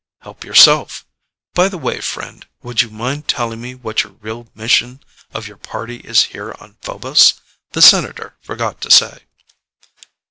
[0.21, 1.05] "Help yourself.
[1.53, 5.57] By the way, friend, would you mind telling me what your real mission of your
[5.57, 7.35] party is here on Phobos.
[7.73, 9.25] The Senator forgot to say."